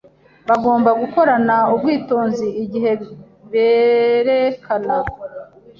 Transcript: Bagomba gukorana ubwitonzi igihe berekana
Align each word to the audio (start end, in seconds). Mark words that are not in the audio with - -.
Bagomba 0.49 0.89
gukorana 1.01 1.55
ubwitonzi 1.73 2.47
igihe 2.63 2.91
berekana 3.51 4.95